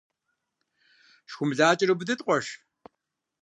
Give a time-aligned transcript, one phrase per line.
[1.29, 2.47] ШхуэмылакӀэр убыдыт, къуэш.